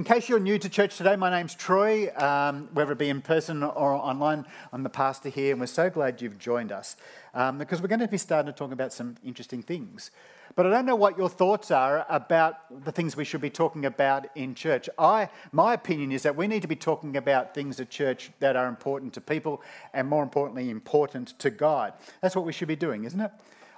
[0.00, 2.10] In case you're new to church today, my name's Troy.
[2.16, 5.90] Um, whether it be in person or online, I'm the pastor here, and we're so
[5.90, 6.96] glad you've joined us
[7.34, 10.10] um, because we're going to be starting to talk about some interesting things.
[10.56, 13.84] But I don't know what your thoughts are about the things we should be talking
[13.84, 14.88] about in church.
[14.98, 18.56] I, my opinion is that we need to be talking about things at church that
[18.56, 19.60] are important to people
[19.92, 21.92] and, more importantly, important to God.
[22.22, 23.32] That's what we should be doing, isn't it?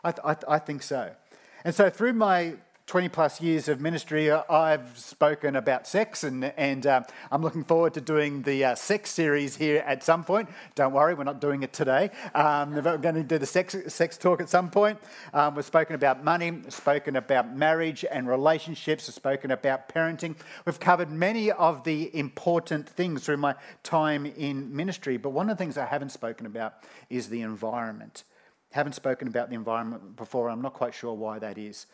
[0.04, 1.16] I, th- I, th- I think so.
[1.64, 2.54] And so, through my
[2.86, 7.64] 20 plus years of ministry, uh, I've spoken about sex, and, and uh, I'm looking
[7.64, 10.48] forward to doing the uh, sex series here at some point.
[10.74, 12.10] Don't worry, we're not doing it today.
[12.34, 14.98] Um, we're going to do the sex, sex talk at some point.
[15.32, 20.34] Um, we've spoken about money, spoken about marriage and relationships, we've spoken about parenting.
[20.66, 25.56] We've covered many of the important things through my time in ministry, but one of
[25.56, 26.74] the things I haven't spoken about
[27.08, 28.24] is the environment.
[28.72, 31.86] Haven't spoken about the environment before, I'm not quite sure why that is.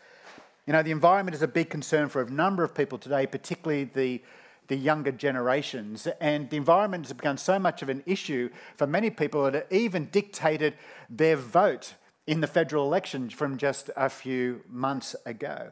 [0.69, 3.85] You know, the environment is a big concern for a number of people today, particularly
[3.85, 4.21] the,
[4.67, 6.07] the younger generations.
[6.21, 9.67] And the environment has become so much of an issue for many people that it
[9.71, 10.75] even dictated
[11.09, 11.95] their vote
[12.27, 15.71] in the federal election from just a few months ago.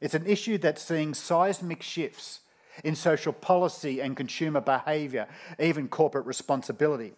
[0.00, 2.38] It's an issue that's seeing seismic shifts
[2.84, 5.26] in social policy and consumer behaviour,
[5.58, 7.12] even corporate responsibility.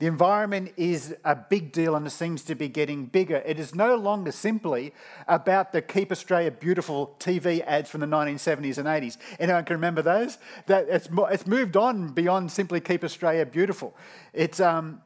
[0.00, 3.42] The environment is a big deal and it seems to be getting bigger.
[3.44, 4.94] It is no longer simply
[5.28, 9.18] about the Keep Australia Beautiful TV ads from the 1970s and 80s.
[9.38, 10.38] Anyone can remember those?
[10.68, 13.94] That it's, it's moved on beyond simply Keep Australia Beautiful.
[14.32, 15.02] It's, um,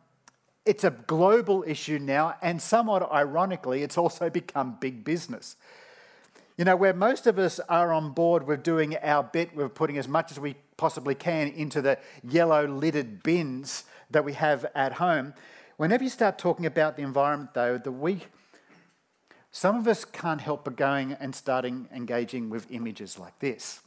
[0.64, 5.56] it's a global issue now, and somewhat ironically, it's also become big business.
[6.56, 9.98] You know, where most of us are on board with doing our bit, we're putting
[9.98, 14.94] as much as we possibly can into the yellow lidded bins that we have at
[14.94, 15.34] home.
[15.76, 18.22] Whenever you start talking about the environment, though, the we,
[19.52, 23.80] some of us can't help but going and starting engaging with images like this.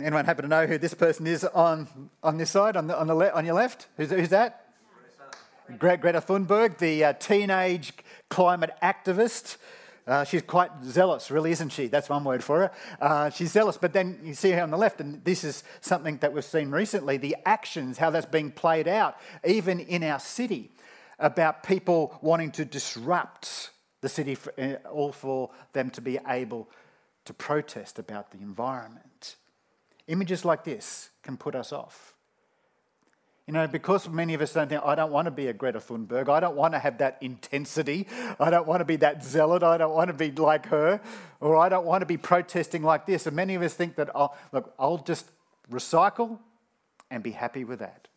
[0.00, 3.08] Anyone happen to know who this person is on, on this side, on, the, on,
[3.08, 3.88] the le- on your left?
[3.96, 4.66] Who's, who's that?
[5.78, 7.92] Greta, Greta Thunberg, the uh, teenage
[8.30, 9.56] climate activist
[10.08, 11.86] uh, she's quite zealous, really, isn't she?
[11.86, 12.70] That's one word for her.
[13.00, 16.16] Uh, she's zealous, but then you see her on the left, and this is something
[16.18, 20.72] that we've seen recently the actions, how that's being played out, even in our city,
[21.18, 23.70] about people wanting to disrupt
[24.00, 26.70] the city, for, uh, all for them to be able
[27.26, 29.36] to protest about the environment.
[30.06, 32.14] Images like this can put us off.
[33.48, 35.78] You know, because many of us don't think, I don't want to be a Greta
[35.78, 36.28] Thunberg.
[36.28, 38.06] I don't want to have that intensity.
[38.38, 39.62] I don't want to be that zealot.
[39.62, 41.00] I don't want to be like her.
[41.40, 43.26] Or I don't want to be protesting like this.
[43.26, 45.30] And many of us think that, I'll, look, I'll just
[45.72, 46.38] recycle
[47.10, 48.08] and be happy with that.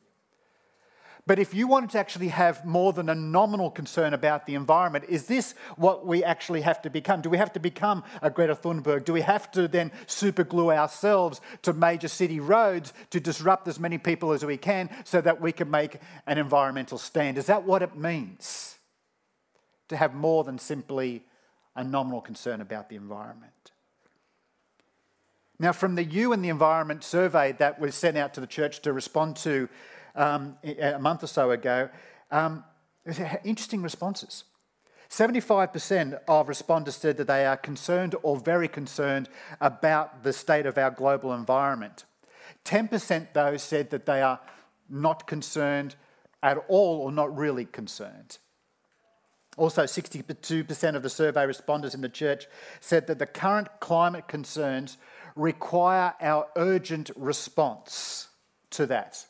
[1.27, 5.05] But if you wanted to actually have more than a nominal concern about the environment,
[5.07, 7.21] is this what we actually have to become?
[7.21, 9.05] Do we have to become a Greta Thunberg?
[9.05, 13.99] Do we have to then superglue ourselves to major city roads to disrupt as many
[13.99, 17.37] people as we can so that we can make an environmental stand?
[17.37, 18.79] Is that what it means
[19.89, 21.23] to have more than simply
[21.75, 23.71] a nominal concern about the environment?
[25.61, 28.81] Now, from the You and the Environment survey that was sent out to the church
[28.81, 29.69] to respond to
[30.15, 31.89] um, a month or so ago,
[32.31, 32.63] um,
[33.43, 34.43] interesting responses.
[35.09, 39.27] 75% of respondents said that they are concerned or very concerned
[39.59, 42.05] about the state of our global environment.
[42.63, 44.39] 10% though said that they are
[44.89, 45.95] not concerned
[46.41, 48.37] at all or not really concerned.
[49.57, 52.47] Also, 62% of the survey respondents in the church
[52.79, 54.97] said that the current climate concerns
[55.35, 58.29] require our urgent response
[58.69, 59.25] to that.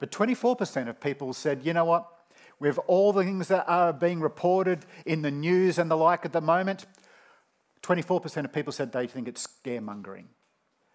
[0.00, 2.08] But 24% of people said, you know what?
[2.58, 6.32] With all the things that are being reported in the news and the like at
[6.32, 6.86] the moment,
[7.82, 10.24] 24% of people said they think it's scaremongering,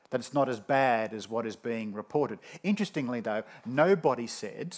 [0.09, 2.39] that it's not as bad as what is being reported.
[2.63, 4.77] Interestingly, though, nobody said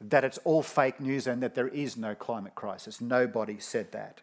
[0.00, 3.00] that it's all fake news and that there is no climate crisis.
[3.00, 4.20] Nobody said that.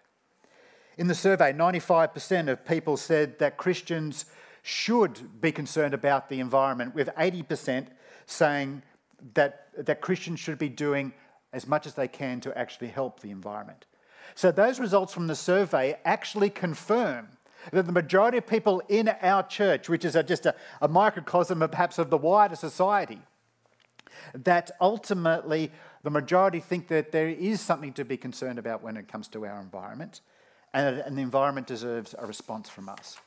[0.97, 4.25] In the survey, 95% of people said that Christians
[4.63, 7.87] should be concerned about the environment, with 80%
[8.27, 8.83] saying
[9.33, 11.13] that, that Christians should be doing
[11.51, 13.85] as much as they can to actually help the environment.
[14.35, 17.29] So, those results from the survey actually confirm
[17.71, 21.61] that the majority of people in our church, which is a, just a, a microcosm
[21.61, 23.21] of perhaps of the wider society,
[24.33, 25.71] that ultimately
[26.03, 29.45] the majority think that there is something to be concerned about when it comes to
[29.45, 30.21] our environment,
[30.73, 33.17] and, and the environment deserves a response from us.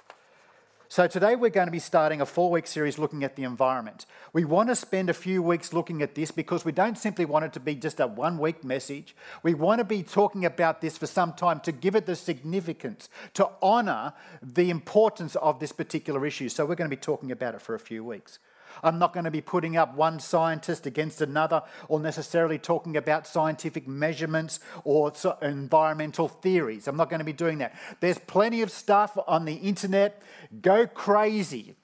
[0.92, 4.06] So, today we're going to be starting a four week series looking at the environment.
[4.32, 7.44] We want to spend a few weeks looking at this because we don't simply want
[7.44, 9.14] it to be just a one week message.
[9.44, 13.08] We want to be talking about this for some time to give it the significance,
[13.34, 16.48] to honour the importance of this particular issue.
[16.48, 18.40] So, we're going to be talking about it for a few weeks.
[18.82, 23.26] I'm not going to be putting up one scientist against another or necessarily talking about
[23.26, 25.12] scientific measurements or
[25.42, 26.88] environmental theories.
[26.88, 27.74] I'm not going to be doing that.
[28.00, 30.22] There's plenty of stuff on the internet.
[30.60, 31.76] Go crazy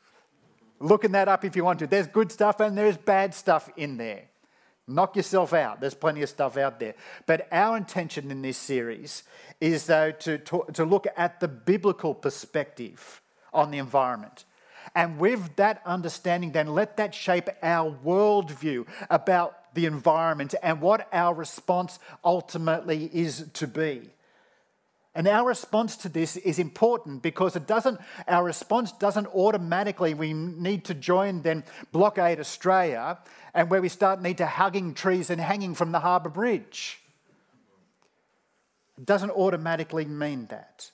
[0.81, 1.87] looking that up if you want to.
[1.87, 4.25] There's good stuff and there's bad stuff in there.
[4.89, 5.81] Knock yourself out.
[5.81, 6.95] There's plenty of stuff out there.
[7.27, 9.25] But our intention in this series
[9.61, 13.21] is, though, to, to, to look at the biblical perspective
[13.53, 14.45] on the environment.
[14.97, 21.07] And with that understanding, then let that shape our worldview about the environment and what
[21.13, 24.09] our response ultimately is to be.
[25.15, 30.33] And our response to this is important because it doesn't, our response doesn't automatically, we
[30.33, 33.19] need to join then Blockade Australia
[33.53, 37.03] and where we start need to hugging trees and hanging from the harbour bridge.
[38.97, 40.91] It doesn't automatically mean that.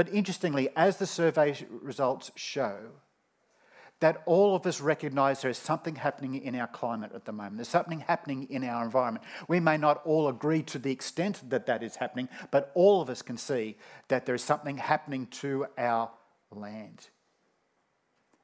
[0.00, 2.78] But interestingly, as the survey results show,
[3.98, 7.58] that all of us recognize there is something happening in our climate at the moment.
[7.58, 9.26] There's something happening in our environment.
[9.46, 13.10] We may not all agree to the extent that that is happening, but all of
[13.10, 13.76] us can see
[14.08, 16.10] that there is something happening to our
[16.50, 17.08] land.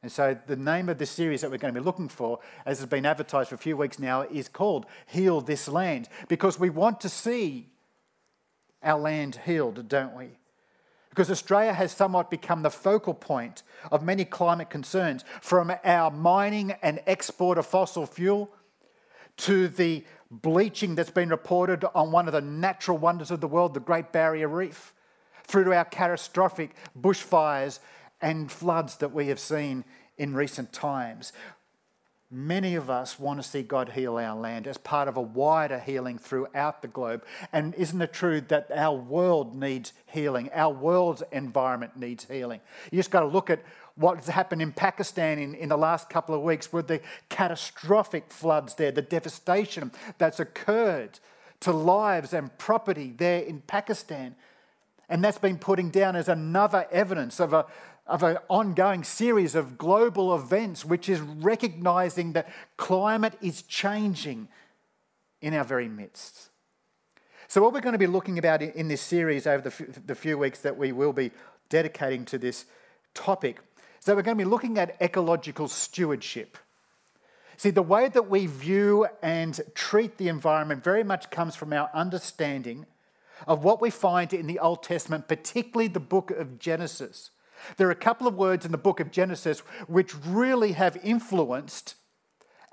[0.02, 2.80] And so, the name of this series that we're going to be looking for, as
[2.80, 6.68] has been advertised for a few weeks now, is called Heal This Land, because we
[6.68, 7.70] want to see
[8.82, 10.32] our land healed, don't we?
[11.16, 16.72] Because Australia has somewhat become the focal point of many climate concerns, from our mining
[16.82, 18.50] and export of fossil fuel
[19.38, 23.72] to the bleaching that's been reported on one of the natural wonders of the world,
[23.72, 24.92] the Great Barrier Reef,
[25.44, 27.78] through to our catastrophic bushfires
[28.20, 29.86] and floods that we have seen
[30.18, 31.32] in recent times.
[32.28, 35.78] Many of us want to see God heal our land as part of a wider
[35.78, 37.24] healing throughout the globe.
[37.52, 40.50] And isn't it true that our world needs healing?
[40.52, 42.60] Our world's environment needs healing.
[42.90, 43.62] You just got to look at
[43.94, 48.74] what's happened in Pakistan in, in the last couple of weeks with the catastrophic floods
[48.74, 51.20] there, the devastation that's occurred
[51.60, 54.34] to lives and property there in Pakistan.
[55.08, 57.66] And that's been putting down as another evidence of a,
[58.06, 64.48] of an ongoing series of global events, which is recognizing that climate is changing
[65.40, 66.50] in our very midst.
[67.48, 69.70] So, what we're going to be looking about in this series over
[70.06, 71.30] the few weeks that we will be
[71.68, 72.66] dedicating to this
[73.14, 73.60] topic
[74.06, 76.56] that we're going to be looking at ecological stewardship.
[77.58, 81.90] See, the way that we view and treat the environment very much comes from our
[81.92, 82.86] understanding
[83.46, 87.30] of what we find in the Old Testament, particularly the book of Genesis.
[87.76, 91.94] There are a couple of words in the book of Genesis which really have influenced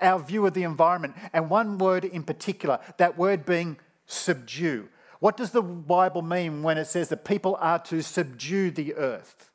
[0.00, 4.88] our view of the environment, and one word in particular, that word being subdue.
[5.20, 9.50] What does the Bible mean when it says that people are to subdue the earth?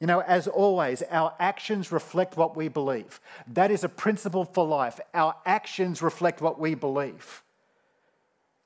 [0.00, 3.20] You know, as always, our actions reflect what we believe.
[3.46, 4.98] That is a principle for life.
[5.14, 7.42] Our actions reflect what we believe.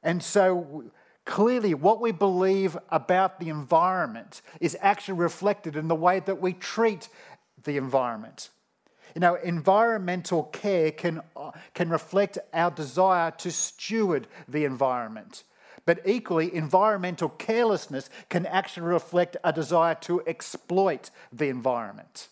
[0.03, 0.85] And so
[1.25, 6.53] Clearly, what we believe about the environment is actually reflected in the way that we
[6.53, 7.09] treat
[7.63, 8.51] the environment.
[9.15, 11.23] You know, environmental care can,
[11.73, 15.45] can reflect our desire to steward the environment.
[15.87, 22.29] But equally, environmental carelessness can actually reflect a desire to exploit the environment.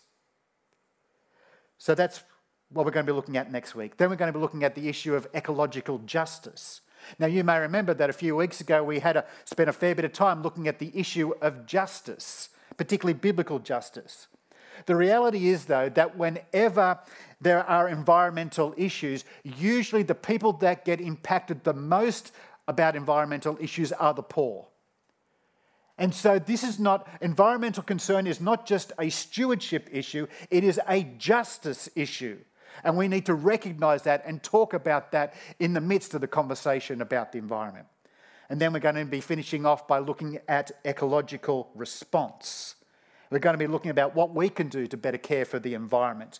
[1.77, 2.23] So that's
[2.69, 3.97] what we're going to be looking at next week.
[3.97, 6.81] Then we're going to be looking at the issue of ecological justice.
[7.19, 9.95] Now, you may remember that a few weeks ago we had a, spent a fair
[9.95, 14.27] bit of time looking at the issue of justice, particularly biblical justice.
[14.85, 16.99] The reality is, though, that whenever
[17.39, 22.31] there are environmental issues, usually the people that get impacted the most
[22.67, 24.67] about environmental issues are the poor.
[25.97, 30.79] And so, this is not, environmental concern is not just a stewardship issue, it is
[30.87, 32.39] a justice issue.
[32.83, 36.27] And we need to recognize that and talk about that in the midst of the
[36.27, 37.87] conversation about the environment.
[38.49, 42.75] And then we're going to be finishing off by looking at ecological response.
[43.29, 45.73] We're going to be looking about what we can do to better care for the
[45.73, 46.39] environment.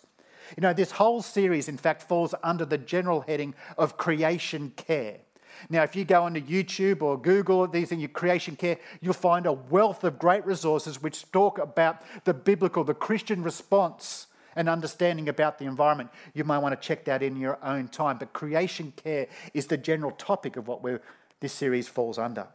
[0.56, 5.18] You know, this whole series, in fact, falls under the general heading of creation care.
[5.70, 9.46] Now, if you go onto YouTube or Google these in your creation care, you'll find
[9.46, 14.26] a wealth of great resources which talk about the biblical, the Christian response
[14.56, 16.10] and understanding about the environment.
[16.34, 18.18] You might want to check that in your own time.
[18.18, 20.82] But creation care is the general topic of what
[21.40, 22.46] this series falls under.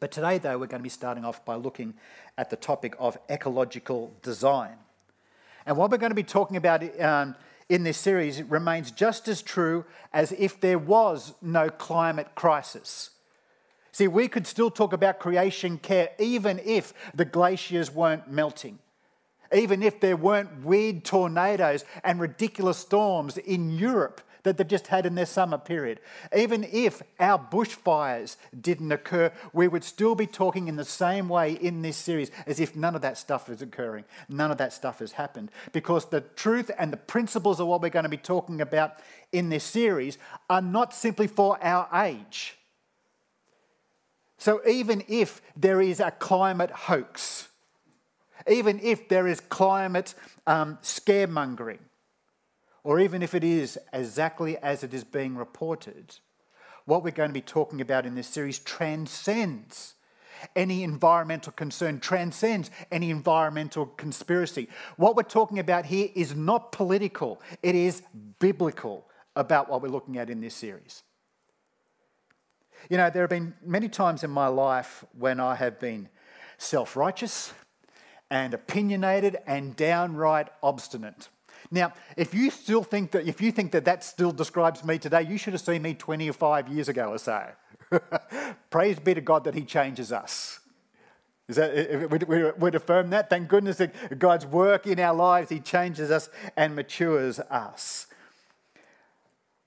[0.00, 1.94] But today, though, we're going to be starting off by looking
[2.36, 4.76] at the topic of ecological design.
[5.66, 7.34] And what we're going to be talking about um,
[7.68, 13.10] in this series remains just as true as if there was no climate crisis.
[13.92, 18.78] See, we could still talk about creation care even if the glaciers weren't melting,
[19.52, 25.06] even if there weren't weird tornadoes and ridiculous storms in Europe that they've just had
[25.06, 26.00] in their summer period.
[26.34, 31.52] Even if our bushfires didn't occur, we would still be talking in the same way
[31.52, 34.04] in this series as if none of that stuff is occurring.
[34.28, 35.50] None of that stuff has happened.
[35.72, 38.94] Because the truth and the principles of what we're going to be talking about
[39.32, 42.56] in this series are not simply for our age.
[44.38, 47.48] So even if there is a climate hoax,
[48.48, 50.14] even if there is climate
[50.46, 51.80] um, scaremongering,
[52.84, 56.16] or even if it is exactly as it is being reported,
[56.84, 59.94] what we're going to be talking about in this series transcends
[60.54, 64.68] any environmental concern, transcends any environmental conspiracy.
[64.96, 68.02] What we're talking about here is not political, it is
[68.38, 71.02] biblical about what we're looking at in this series.
[72.88, 76.08] You know, there have been many times in my life when I have been
[76.56, 77.52] self righteous
[78.30, 81.28] and opinionated and downright obstinate.
[81.70, 85.22] Now, if you still think that, if you think that that still describes me today,
[85.22, 87.46] you should have seen me 25 years ago or so.
[88.70, 90.60] Praise be to God that He changes us.
[91.48, 93.30] Is that, we, would affirm that.
[93.30, 98.06] Thank goodness that God's work in our lives, He changes us and matures us.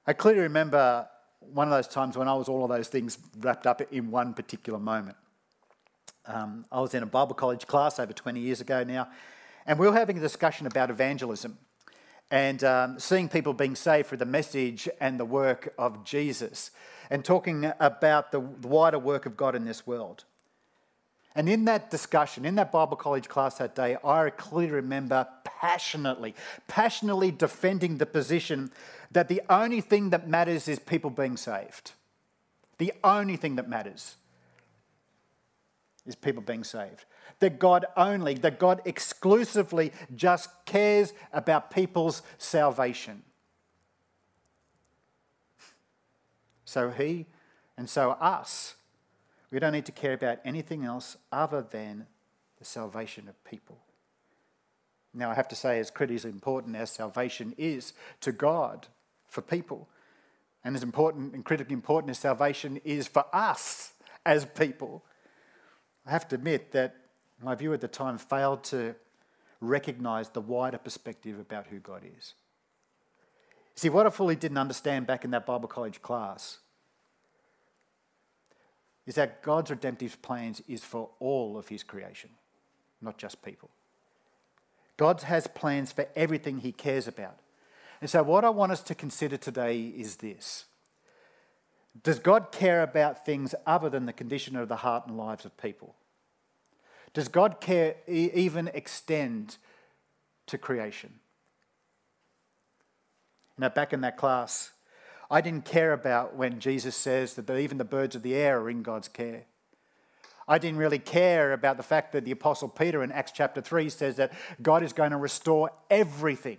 [0.06, 1.08] I clearly remember
[1.40, 4.34] one of those times when I was all of those things wrapped up in one
[4.34, 5.18] particular moment.
[6.26, 9.10] Um, I was in a Bible college class over 20 years ago now,
[9.66, 11.58] and we were having a discussion about evangelism
[12.30, 16.72] and um, seeing people being saved through the message and the work of Jesus,
[17.10, 20.24] and talking about the wider work of God in this world.
[21.36, 26.36] And in that discussion, in that Bible college class that day, I clearly remember passionately,
[26.68, 28.72] passionately defending the position
[29.12, 31.94] that the only thing that matters is people being saved.
[32.78, 34.16] The only thing that matters
[36.06, 37.06] is people being saved
[37.42, 43.24] that God only, that God exclusively just cares about people's salvation.
[46.64, 47.26] So he
[47.78, 48.76] and so us,
[49.50, 52.08] we don't need to care about anything else other than
[52.60, 53.80] the salvation of people.
[55.14, 57.92] Now, I have to say, as critically important as salvation is
[58.22, 58.88] to God
[59.28, 59.90] for people,
[60.64, 63.94] and as important and critically important as salvation is for us
[64.26, 65.04] as people,
[66.06, 66.96] I have to admit that
[67.42, 68.96] my view at the time failed to
[69.60, 72.34] recognize the wider perspective about who God is.
[73.76, 76.58] See, what I fully didn't understand back in that Bible college class
[79.06, 82.30] is that God's redemptive plans is for all of his creation,
[83.02, 83.70] not just people.
[84.98, 87.38] God has plans for everything he cares about.
[88.02, 90.66] And so, what I want us to consider today is this
[92.04, 95.58] Does God care about things other than the condition of the heart and lives of
[95.58, 95.96] people?
[97.14, 99.58] Does God care even extend
[100.48, 101.20] to creation?
[103.58, 104.72] Now, back in that class,
[105.30, 108.70] I didn't care about when Jesus says that even the birds of the air are
[108.70, 109.44] in God's care.
[110.48, 113.90] I didn't really care about the fact that the Apostle Peter in Acts chapter 3
[113.90, 116.58] says that God is going to restore everything.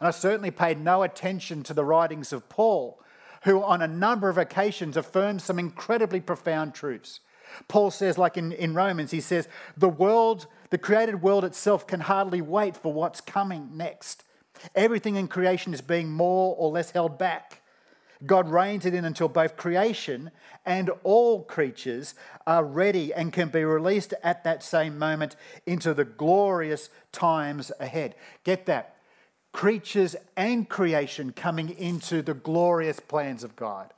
[0.00, 3.00] And I certainly paid no attention to the writings of Paul,
[3.44, 7.20] who on a number of occasions affirms some incredibly profound truths.
[7.66, 12.00] Paul says, like in, in Romans, he says, the world, the created world itself can
[12.00, 14.24] hardly wait for what's coming next.
[14.74, 17.62] Everything in creation is being more or less held back.
[18.26, 20.32] God reins it in until both creation
[20.66, 22.14] and all creatures
[22.46, 28.16] are ready and can be released at that same moment into the glorious times ahead.
[28.42, 28.96] Get that?
[29.52, 33.92] Creatures and creation coming into the glorious plans of God.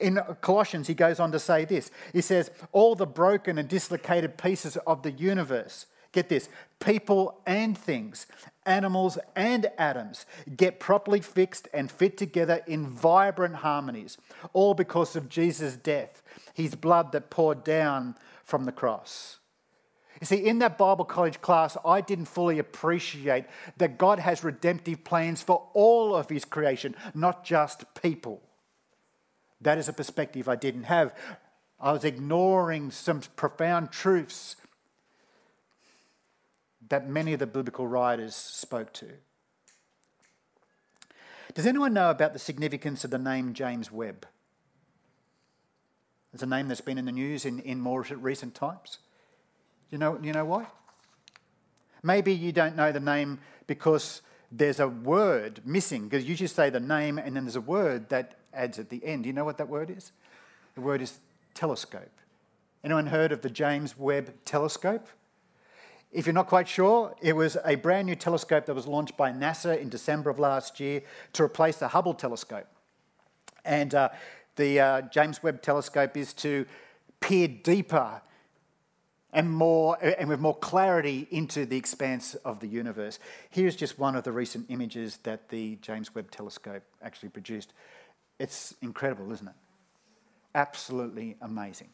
[0.00, 4.36] In Colossians, he goes on to say this He says, All the broken and dislocated
[4.36, 6.48] pieces of the universe, get this,
[6.80, 8.26] people and things,
[8.66, 10.26] animals and atoms,
[10.56, 14.18] get properly fixed and fit together in vibrant harmonies,
[14.52, 19.38] all because of Jesus' death, his blood that poured down from the cross.
[20.24, 23.44] You see, in that Bible college class, I didn't fully appreciate
[23.76, 28.40] that God has redemptive plans for all of his creation, not just people.
[29.60, 31.14] That is a perspective I didn't have.
[31.78, 34.56] I was ignoring some profound truths
[36.88, 39.08] that many of the biblical writers spoke to.
[41.52, 44.26] Does anyone know about the significance of the name James Webb?
[46.32, 49.00] It's a name that's been in the news in, in more recent times.
[49.94, 50.66] You know, you know why?
[52.02, 56.68] Maybe you don't know the name because there's a word missing, because you just say
[56.68, 59.24] the name and then there's a word that adds at the end.
[59.24, 60.10] You know what that word is?
[60.74, 61.20] The word is
[61.54, 62.10] telescope.
[62.82, 65.06] Anyone heard of the James Webb Telescope?
[66.10, 69.30] If you're not quite sure, it was a brand new telescope that was launched by
[69.30, 71.02] NASA in December of last year
[71.34, 72.66] to replace the Hubble telescope.
[73.64, 74.08] And uh,
[74.56, 76.66] the uh, James Webb Telescope is to
[77.20, 78.22] peer deeper
[79.34, 83.18] and more and with more clarity into the expanse of the universe.
[83.50, 87.72] Here's just one of the recent images that the James Webb Telescope actually produced.
[88.38, 89.54] It's incredible, isn't it?
[90.54, 91.88] Absolutely amazing.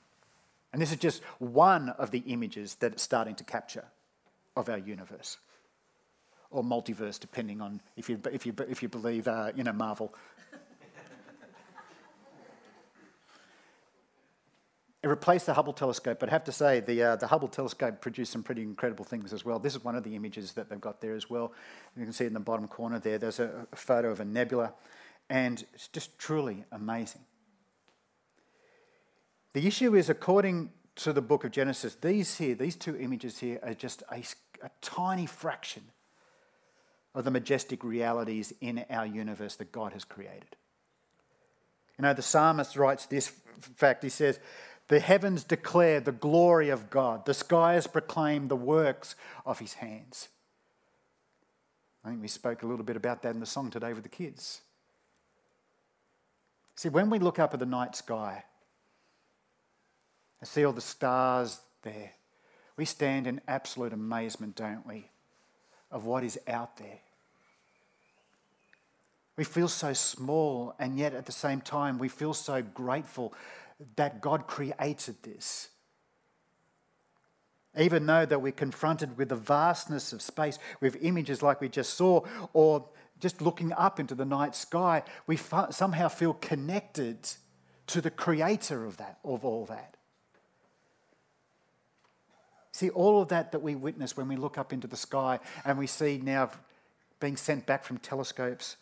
[0.72, 3.86] And this is just one of the images that it's starting to capture
[4.56, 5.38] of our universe.
[6.50, 10.14] Or multiverse, depending on if you, if you, if you believe, uh, you know, Marvel.
[15.02, 18.02] It replaced the Hubble telescope, but I have to say the, uh, the Hubble telescope
[18.02, 19.58] produced some pretty incredible things as well.
[19.58, 21.52] This is one of the images that they've got there as well.
[21.96, 24.74] You can see in the bottom corner there, there's a, photo of a nebula,
[25.30, 27.22] and it's just truly amazing.
[29.54, 33.58] The issue is, according to the book of Genesis, these here, these two images here,
[33.62, 34.22] are just a,
[34.62, 35.84] a tiny fraction
[37.14, 40.56] of the majestic realities in our universe that God has created.
[41.98, 43.32] You know, the psalmist writes this
[43.76, 44.02] fact.
[44.02, 44.38] He says,
[44.90, 49.14] the heavens declare the glory of God, the skies proclaim the works
[49.46, 50.26] of his hands.
[52.04, 54.08] I think we spoke a little bit about that in the song today with the
[54.08, 54.62] kids.
[56.74, 58.42] See, when we look up at the night sky
[60.40, 62.10] and see all the stars there,
[62.76, 65.08] we stand in absolute amazement, don't we,
[65.92, 66.98] of what is out there.
[69.36, 73.32] We feel so small, and yet at the same time, we feel so grateful
[73.96, 75.68] that God created this.
[77.78, 81.94] Even though that we're confronted with the vastness of space, with images like we just
[81.94, 82.88] saw, or
[83.20, 87.18] just looking up into the night sky, we somehow feel connected
[87.86, 89.96] to the creator of that, of all that.
[92.72, 95.78] See, all of that that we witness when we look up into the sky and
[95.78, 96.50] we see now
[97.20, 98.76] being sent back from telescopes,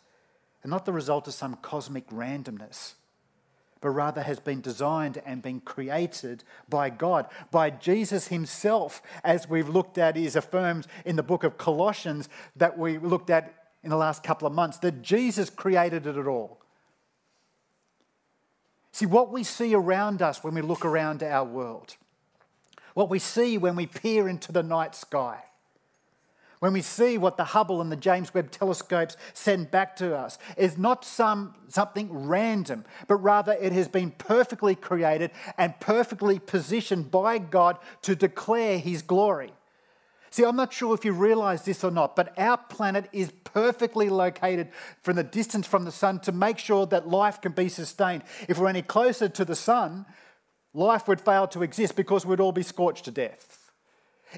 [0.63, 2.93] are not the result of some cosmic randomness
[3.81, 9.69] but rather has been designed and been created by God, by Jesus Himself, as we've
[9.69, 13.95] looked at, is affirmed in the book of Colossians that we looked at in the
[13.95, 16.59] last couple of months, that Jesus created it at all.
[18.91, 21.95] See, what we see around us when we look around our world,
[22.93, 25.43] what we see when we peer into the night sky,
[26.59, 30.37] when we see what the Hubble and the James Webb telescopes send back to us,
[30.57, 37.11] is not some, something random, but rather it has been perfectly created and perfectly positioned
[37.11, 39.53] by God to declare His glory.
[40.31, 44.09] See, I'm not sure if you realize this or not, but our planet is perfectly
[44.09, 44.69] located
[45.01, 48.23] from the distance from the sun to make sure that life can be sustained.
[48.47, 50.05] If we're any closer to the sun,
[50.73, 53.58] life would fail to exist because we'd all be scorched to death.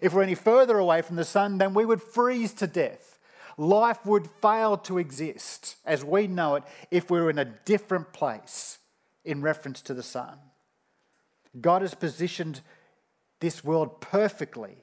[0.02, 3.20] If we're any further away from the sun, then we would freeze to death.
[3.58, 8.14] Life would fail to exist as we know it if we were in a different
[8.14, 8.80] place
[9.26, 10.38] in reference to the sun.
[11.60, 12.62] God has positioned
[13.40, 14.78] this world perfectly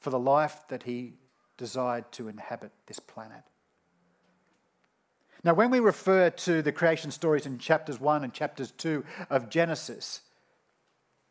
[0.00, 1.14] for the life that He
[1.58, 3.42] desired to inhabit this planet.
[5.44, 9.50] Now, when we refer to the creation stories in chapters 1 and chapters 2 of
[9.50, 10.20] Genesis,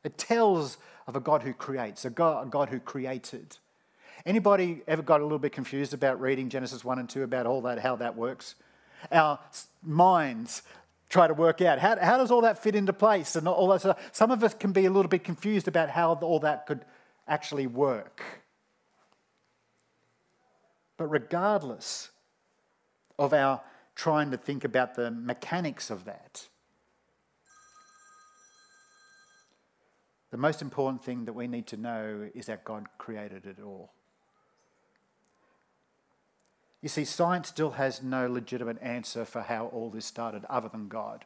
[0.03, 0.77] it tells
[1.09, 3.57] of a God who creates, a God, a God who created.
[4.27, 7.61] Anybody ever got a little bit confused about reading Genesis 1 and 2 about all
[7.63, 8.53] that, how that works?
[9.11, 9.39] Our
[9.81, 10.61] minds
[11.09, 13.79] try to work out how, how does all that fit into place and all that
[13.79, 14.09] stuff.
[14.11, 16.85] Some of us can be a little bit confused about how all that could
[17.27, 18.21] actually work.
[20.95, 22.11] But regardless
[23.17, 23.61] of our
[23.95, 26.47] trying to think about the mechanics of that,
[30.31, 33.91] The most important thing that we need to know is that God created it all.
[36.81, 40.87] You see, science still has no legitimate answer for how all this started other than
[40.87, 41.25] God.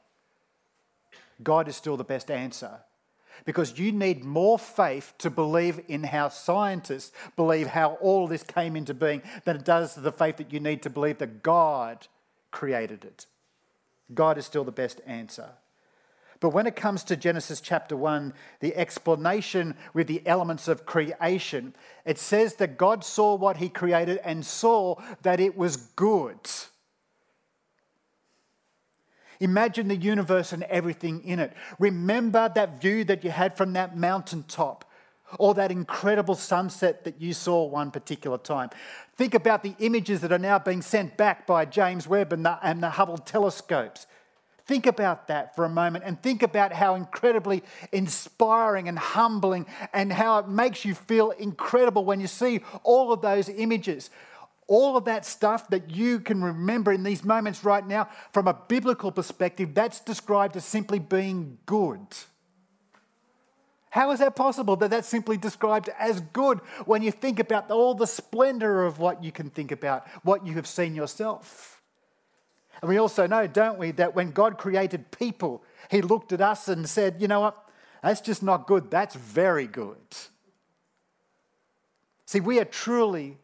[1.43, 2.79] God is still the best answer
[3.45, 8.75] because you need more faith to believe in how scientists believe how all this came
[8.75, 12.07] into being than it does the faith that you need to believe that God
[12.51, 13.25] created it.
[14.13, 15.49] God is still the best answer.
[16.43, 21.73] But when it comes to Genesis chapter 1, the explanation with the elements of creation,
[22.03, 26.35] it says that God saw what he created and saw that it was good.
[29.39, 31.53] Imagine the universe and everything in it.
[31.79, 34.83] Remember that view that you had from that mountaintop
[35.39, 38.69] or that incredible sunset that you saw one particular time.
[39.15, 42.59] Think about the images that are now being sent back by James Webb and the,
[42.61, 44.07] and the Hubble telescopes.
[44.65, 50.13] Think about that for a moment and think about how incredibly inspiring and humbling and
[50.13, 54.09] how it makes you feel incredible when you see all of those images.
[54.67, 58.53] All of that stuff that you can remember in these moments right now, from a
[58.53, 62.07] biblical perspective, that's described as simply being good.
[63.89, 67.93] How is that possible that that's simply described as good when you think about all
[67.93, 71.82] the splendor of what you can think about, what you have seen yourself?
[72.81, 76.67] And we also know, don't we, that when God created people, He looked at us
[76.67, 77.69] and said, you know what,
[78.01, 79.97] that's just not good, that's very good.
[82.25, 83.37] See, we are truly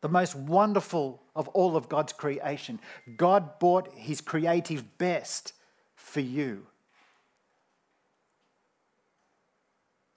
[0.00, 2.78] the most wonderful of all of God's creation.
[3.16, 5.52] God bought His creative best
[5.94, 6.66] for you.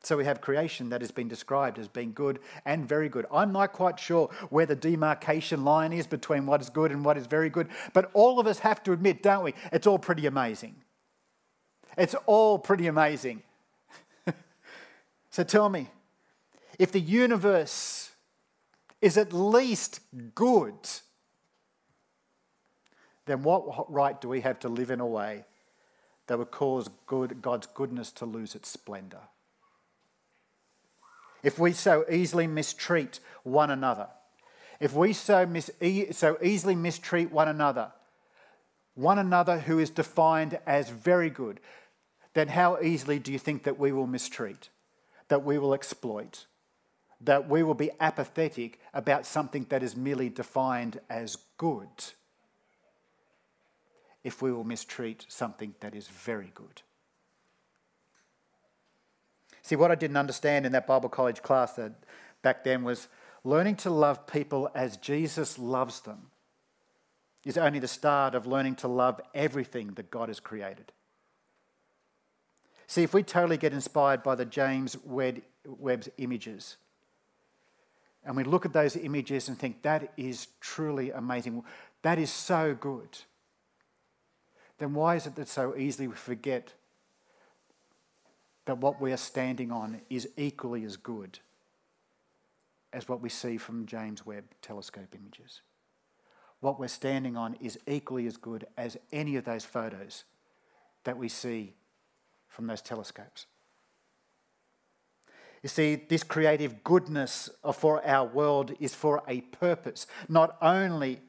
[0.01, 3.25] So we have creation that has been described as being good and very good.
[3.31, 7.17] I'm not quite sure where the demarcation line is between what is good and what
[7.17, 9.53] is very good, but all of us have to admit, don't we?
[9.73, 10.75] It's all pretty amazing.
[11.97, 13.43] It's all pretty amazing.
[15.29, 15.89] so tell me,
[16.77, 18.11] if the universe
[19.01, 19.99] is at least
[20.33, 20.75] good,
[23.25, 25.43] then what right do we have to live in a way
[26.27, 29.19] that would cause good, God's goodness to lose its splendor?
[31.43, 34.07] If we so easily mistreat one another,
[34.79, 35.71] if we so, mis-
[36.11, 37.91] so easily mistreat one another,
[38.95, 41.59] one another who is defined as very good,
[42.33, 44.69] then how easily do you think that we will mistreat,
[45.29, 46.45] that we will exploit,
[47.21, 51.87] that we will be apathetic about something that is merely defined as good
[54.23, 56.81] if we will mistreat something that is very good?
[59.69, 61.91] See, what I didn't understand in that Bible college class that
[62.41, 63.07] back then was
[63.43, 66.31] learning to love people as Jesus loves them
[67.45, 70.91] is only the start of learning to love everything that God has created.
[72.87, 76.77] See, if we totally get inspired by the James Webb's images,
[78.25, 81.63] and we look at those images and think that is truly amazing,
[82.01, 83.19] that is so good,
[84.79, 86.73] then why is it that so easily we forget
[88.69, 91.39] that what we are standing on is equally as good
[92.93, 95.61] as what we see from James Webb telescope images.
[96.59, 100.23] What we're standing on is equally as good as any of those photos
[101.03, 101.73] that we see
[102.47, 103.47] from those telescopes.
[105.63, 111.21] You see, this creative goodness for our world is for a purpose, not only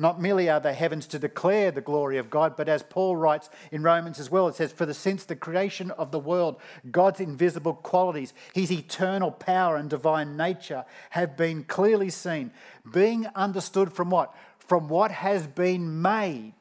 [0.00, 3.50] not merely are the heavens to declare the glory of God, but as Paul writes
[3.72, 6.60] in Romans as well, it says, For the since the creation of the world,
[6.92, 12.52] God's invisible qualities, his eternal power and divine nature have been clearly seen,
[12.92, 14.32] being understood from what?
[14.58, 16.54] From what has been made,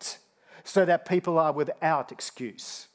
[0.64, 2.88] so that people are without excuse.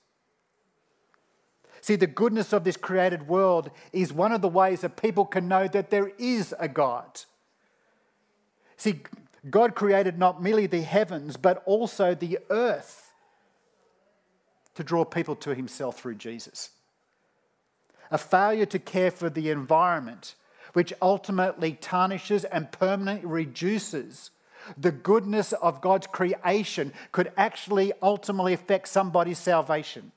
[1.83, 5.46] See, the goodness of this created world is one of the ways that people can
[5.46, 7.22] know that there is a God.
[8.76, 9.02] See,
[9.50, 13.12] God created not merely the heavens, but also the earth
[14.74, 16.70] to draw people to himself through Jesus.
[18.11, 20.35] A failure to care for the environment,
[20.72, 24.31] which ultimately tarnishes and permanently reduces
[24.78, 30.12] the goodness of God's creation, could actually ultimately affect somebody's salvation.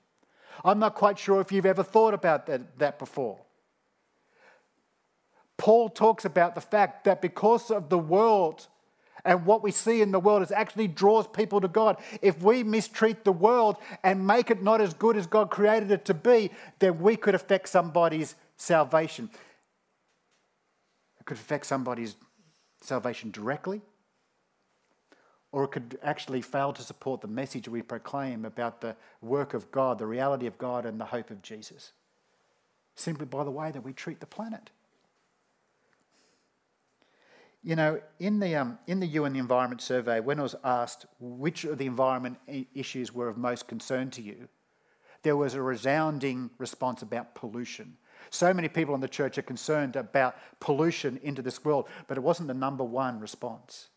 [0.63, 3.39] I'm not quite sure if you've ever thought about that, that before.
[5.57, 8.67] Paul talks about the fact that because of the world
[9.23, 11.97] and what we see in the world is actually draws people to God.
[12.21, 16.05] If we mistreat the world and make it not as good as God created it
[16.05, 19.29] to be, then we could affect somebody's salvation.
[21.19, 22.15] It could affect somebody's
[22.81, 23.81] salvation directly,
[25.51, 29.71] or it could actually fail to support the message we proclaim about the work of
[29.71, 31.93] God, the reality of God, and the hope of Jesus,
[32.95, 34.69] simply by the way that we treat the planet.
[37.65, 41.65] You know, in the, um, in the UN Environment Survey, when I was asked which
[41.65, 42.37] of the environment
[42.75, 44.49] issues were of most concern to you,
[45.23, 47.97] there was a resounding response about pollution.
[48.29, 52.21] So many people in the church are concerned about pollution into this world, but it
[52.21, 53.87] wasn't the number one response.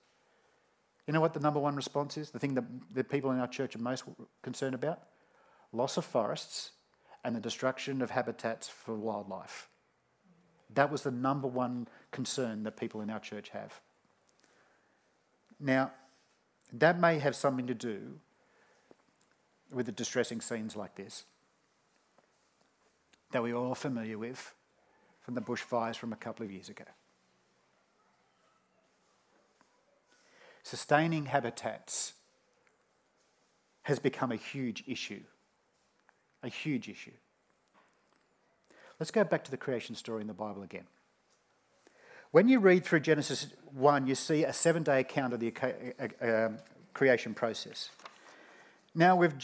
[1.07, 2.31] You know what the number one response is?
[2.31, 4.04] The thing that the people in our church are most
[4.40, 5.00] concerned about?
[5.72, 6.70] Loss of forests
[7.22, 9.68] and the destruction of habitats for wildlife.
[10.74, 13.81] That was the number one concern that people in our church have.
[15.59, 15.92] Now,
[16.72, 18.20] that may have something to do
[19.72, 21.24] with the distressing scenes like this
[23.31, 24.54] that we're all familiar with
[25.20, 26.85] from the bushfires from a couple of years ago.
[30.62, 32.14] Sustaining habitats
[33.83, 35.22] has become a huge issue.
[36.42, 37.12] A huge issue.
[38.98, 40.84] Let's go back to the creation story in the Bible again.
[42.30, 45.52] When you read through Genesis 1, you see a seven day account of the
[45.98, 46.58] uh, um,
[46.92, 47.90] creation process.
[48.94, 49.38] Now, with,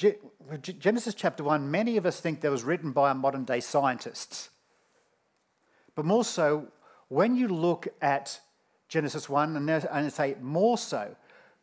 [0.81, 4.51] Genesis chapter 1, many of us think that was written by modern day scientists.
[5.95, 6.69] But more so,
[7.09, 8.41] when you look at
[8.89, 11.15] Genesis 1, and I say more so,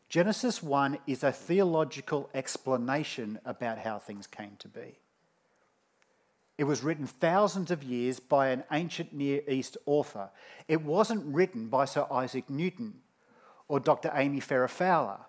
[0.08, 5.01] Genesis 1 is a theological explanation about how things came to be.
[6.58, 10.30] It was written thousands of years by an ancient Near East author.
[10.68, 13.02] It wasn't written by Sir Isaac Newton
[13.68, 14.12] or Dr.
[14.14, 15.20] Amy Farrah Fowler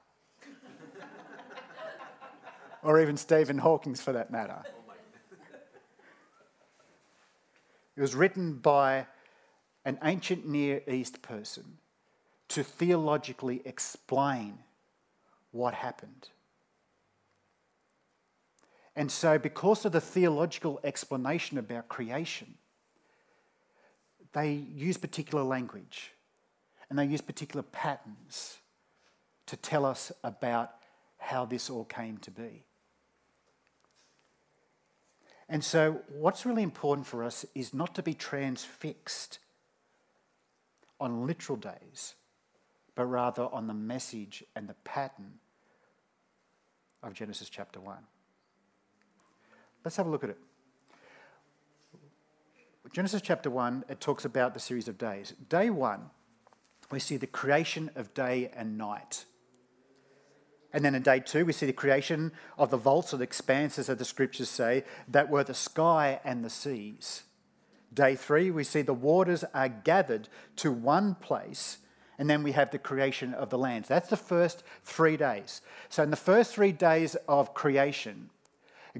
[2.82, 4.62] or even Stephen Hawking for that matter.
[7.96, 9.06] It was written by
[9.84, 11.78] an ancient Near East person
[12.48, 14.58] to theologically explain
[15.50, 16.28] what happened.
[18.94, 22.54] And so, because of the theological explanation about creation,
[24.32, 26.12] they use particular language
[26.90, 28.58] and they use particular patterns
[29.46, 30.72] to tell us about
[31.18, 32.64] how this all came to be.
[35.48, 39.38] And so, what's really important for us is not to be transfixed
[41.00, 42.14] on literal days,
[42.94, 45.40] but rather on the message and the pattern
[47.02, 47.96] of Genesis chapter 1.
[49.84, 50.38] Let's have a look at it.
[52.92, 55.32] Genesis chapter 1, it talks about the series of days.
[55.48, 56.10] Day 1,
[56.90, 59.24] we see the creation of day and night.
[60.72, 63.88] And then in day two, we see the creation of the vaults or the expanses,
[63.88, 67.22] as the scriptures say, that were the sky and the seas.
[67.92, 71.78] Day three, we see the waters are gathered to one place,
[72.18, 73.88] and then we have the creation of the lands.
[73.88, 75.60] That's the first three days.
[75.90, 78.30] So, in the first three days of creation,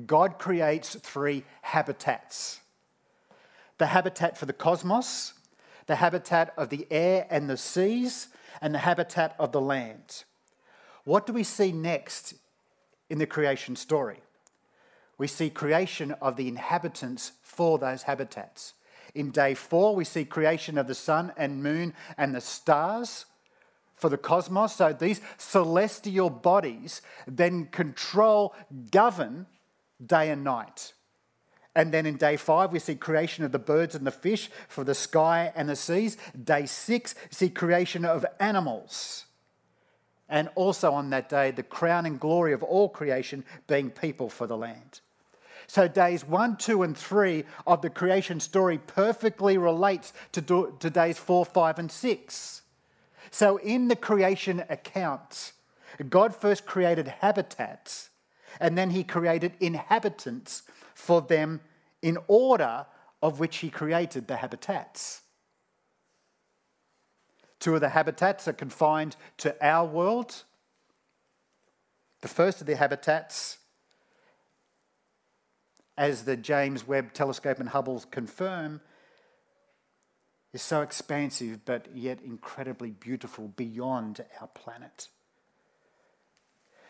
[0.07, 2.61] God creates three habitats
[3.79, 5.33] the habitat for the cosmos,
[5.87, 8.29] the habitat of the air and the seas,
[8.61, 10.23] and the habitat of the land.
[11.05, 12.35] What do we see next
[13.11, 14.21] in the creation story?
[15.19, 18.75] We see creation of the inhabitants for those habitats.
[19.15, 23.27] In day four, we see creation of the sun and moon and the stars
[23.97, 24.77] for the cosmos.
[24.77, 28.55] So these celestial bodies then control,
[28.91, 29.47] govern
[30.05, 30.93] day and night.
[31.75, 34.85] And then in day five, we see creation of the birds and the fish for
[34.85, 36.19] the sky and the seas.
[36.43, 39.25] Day six, see creation of animals
[40.33, 44.47] and also on that day, the crown and glory of all creation being people for
[44.47, 45.01] the land.
[45.67, 50.89] So, days one, two, and three of the creation story perfectly relates to, do, to
[50.89, 52.63] days four, five, and six.
[53.31, 55.53] So, in the creation accounts,
[56.09, 58.09] God first created habitats
[58.61, 60.63] and then he created inhabitants
[60.95, 61.61] for them
[62.01, 62.87] in order
[63.23, 65.23] of which he created the habitats.
[67.61, 70.43] Two of the habitats are confined to our world.
[72.21, 73.59] The first of the habitats,
[75.97, 78.81] as the James Webb Telescope and Hubble confirm,
[80.53, 85.09] is so expansive but yet incredibly beautiful beyond our planet.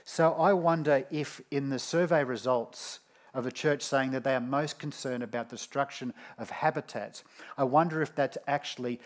[0.04, 3.00] So I wonder if, in the survey results
[3.34, 7.24] of a church saying that they are most concerned about destruction of habitats,
[7.56, 9.00] I wonder if that actually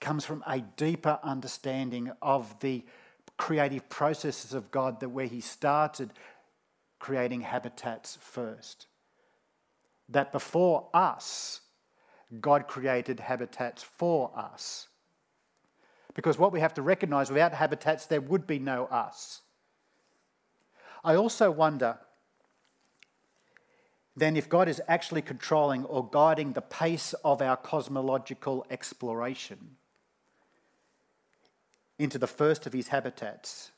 [0.00, 2.84] comes from a deeper understanding of the
[3.36, 6.12] creative processes of God that where he started
[6.98, 8.86] creating habitats first.
[10.08, 11.60] That before us,
[12.40, 14.88] God created habitats for us.
[16.14, 19.42] Because what we have to recognize without habitats, there would be no us.
[21.06, 21.98] I also wonder
[24.16, 29.76] then if God is actually controlling or guiding the pace of our cosmological exploration
[31.96, 33.70] into the first of his habitats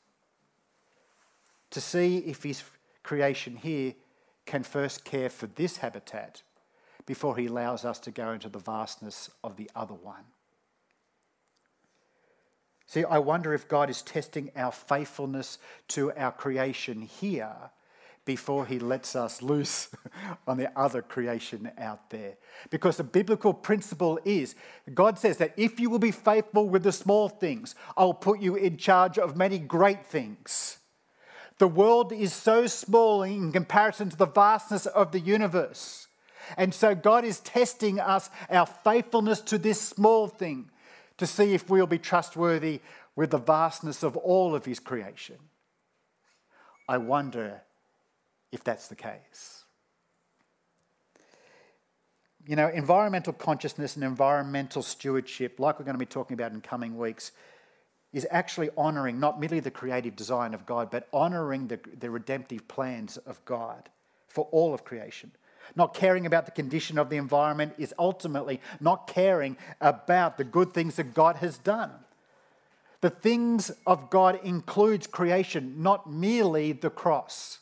[1.69, 2.63] to see if his
[3.03, 3.93] creation here
[4.47, 6.41] can first care for this habitat
[7.05, 10.23] before he allows us to go into the vastness of the other one.
[12.89, 17.53] See, I wonder if God is testing our faithfulness to our creation here
[18.25, 19.89] before he lets us loose
[20.47, 22.37] on the other creation out there.
[22.71, 24.55] Because the biblical principle is
[24.91, 28.55] God says that if you will be faithful with the small things, I'll put you
[28.55, 30.79] in charge of many great things.
[31.59, 36.07] The world is so small in comparison to the vastness of the universe.
[36.57, 40.71] And so God is testing us, our faithfulness to this small thing,
[41.19, 42.81] to see if we'll be trustworthy
[43.15, 45.37] with the vastness of all of His creation.
[46.87, 47.61] I wonder
[48.51, 49.63] if that's the case.
[52.47, 56.61] You know, environmental consciousness and environmental stewardship, like we're going to be talking about in
[56.61, 57.31] coming weeks,
[58.11, 62.67] is actually honouring not merely the creative design of God, but honouring the, the redemptive
[62.67, 63.89] plans of God
[64.27, 65.31] for all of creation.
[65.75, 70.73] Not caring about the condition of the environment is ultimately not caring about the good
[70.73, 71.91] things that God has done.
[73.01, 77.59] The things of God includes creation, not merely the cross.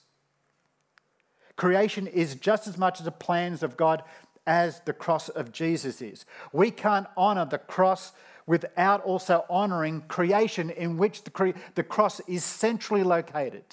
[1.55, 4.03] Creation is just as much the plans of God
[4.45, 6.25] as the cross of Jesus is.
[6.53, 8.13] We can't honor the cross
[8.45, 13.65] without also honoring creation in which the, cre- the cross is centrally located.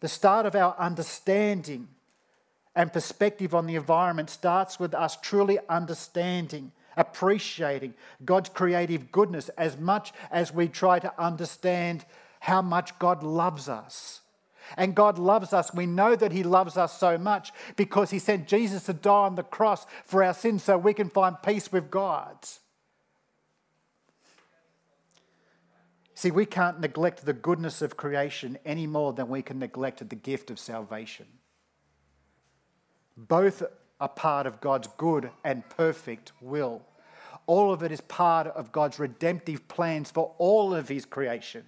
[0.00, 1.88] The start of our understanding
[2.74, 9.76] and perspective on the environment starts with us truly understanding, appreciating God's creative goodness as
[9.78, 12.04] much as we try to understand
[12.40, 14.20] how much God loves us.
[14.76, 15.74] And God loves us.
[15.74, 19.34] We know that He loves us so much because He sent Jesus to die on
[19.34, 22.36] the cross for our sins so we can find peace with God.
[26.20, 30.14] See, we can't neglect the goodness of creation any more than we can neglect the
[30.14, 31.24] gift of salvation.
[33.16, 33.62] Both
[33.98, 36.82] are part of God's good and perfect will.
[37.46, 41.64] All of it is part of God's redemptive plans for all of His creation.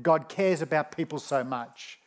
[0.00, 1.98] God cares about people so much,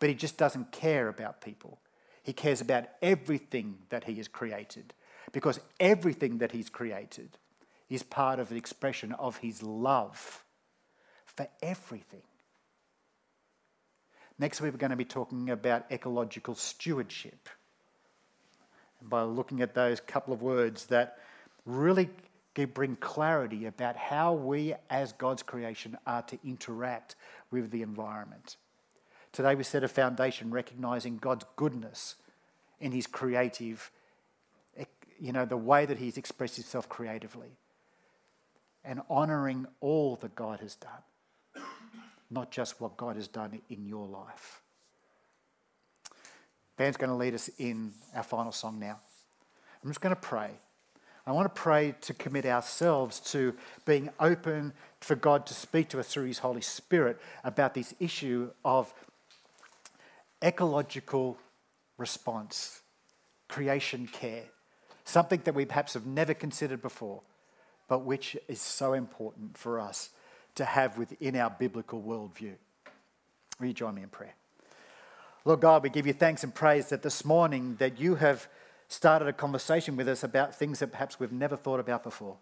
[0.00, 1.80] but He just doesn't care about people.
[2.22, 4.94] He cares about everything that He has created
[5.32, 7.36] because everything that He's created
[7.90, 10.44] is part of the expression of His love
[11.38, 12.22] for everything.
[14.40, 17.48] Next week, we're going to be talking about ecological stewardship.
[19.00, 21.18] And by looking at those couple of words that
[21.64, 22.10] really
[22.74, 27.14] bring clarity about how we, as God's creation, are to interact
[27.52, 28.56] with the environment.
[29.30, 32.16] Today, we set a foundation recognizing God's goodness
[32.80, 33.92] in His creative,
[35.20, 37.58] you know, the way that He's expressed Himself creatively,
[38.84, 41.04] and honoring all that God has done
[42.30, 44.60] not just what God has done in your life.
[46.76, 49.00] Band's going to lead us in our final song now.
[49.82, 50.50] I'm just going to pray.
[51.26, 56.00] I want to pray to commit ourselves to being open for God to speak to
[56.00, 58.92] us through His Holy Spirit about this issue of
[60.42, 61.36] ecological
[61.98, 62.80] response,
[63.48, 64.44] creation care,
[65.04, 67.22] something that we perhaps have never considered before,
[67.88, 70.10] but which is so important for us
[70.58, 72.54] to have within our biblical worldview.
[73.58, 74.34] Will you join me in prayer?
[75.44, 78.48] Lord God, we give you thanks and praise that this morning that you have
[78.88, 82.36] started a conversation with us about things that perhaps we've never thought about before.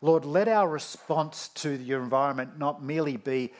[0.00, 3.52] Lord, let our response to your environment not merely be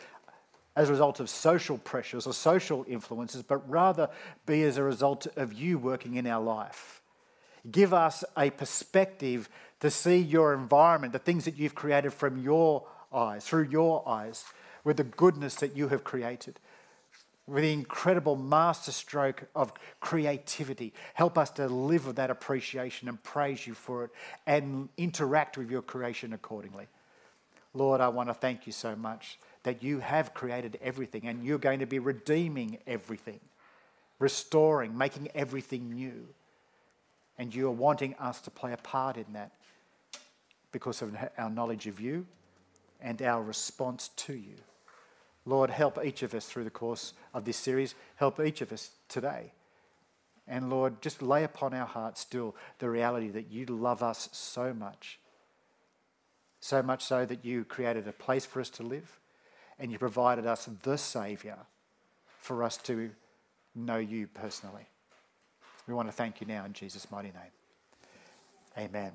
[0.76, 4.08] as a result of social pressures or social influences, but rather
[4.46, 7.02] be as a result of you working in our life.
[7.68, 9.48] Give us a perspective
[9.80, 14.44] to see your environment, the things that you've created from your eyes, through your eyes,
[14.84, 16.58] with the goodness that you have created,
[17.46, 20.92] with the incredible masterstroke of creativity.
[21.14, 24.10] Help us to live with that appreciation and praise you for it
[24.46, 26.86] and interact with your creation accordingly.
[27.74, 31.58] Lord, I want to thank you so much that you have created everything and you're
[31.58, 33.40] going to be redeeming everything,
[34.18, 36.26] restoring, making everything new.
[37.38, 39.52] And you are wanting us to play a part in that
[40.72, 42.26] because of our knowledge of you
[43.00, 44.56] and our response to you.
[45.44, 47.94] Lord, help each of us through the course of this series.
[48.16, 49.53] Help each of us today.
[50.46, 54.74] And Lord, just lay upon our hearts still the reality that you love us so
[54.74, 55.18] much.
[56.61, 59.18] So much so that you created a place for us to live
[59.78, 61.59] and you provided us the Saviour
[62.40, 63.11] for us to
[63.74, 64.86] know you personally.
[65.86, 67.53] We want to thank you now in Jesus' mighty name.
[68.76, 69.12] Amen.